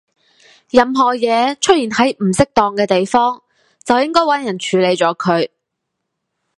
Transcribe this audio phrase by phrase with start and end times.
[0.71, 3.43] 任何嘢出現喺唔適當嘅地方，
[3.83, 5.49] 就應該搵人處理咗佢